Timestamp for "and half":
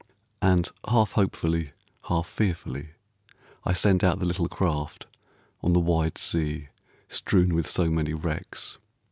0.41-1.11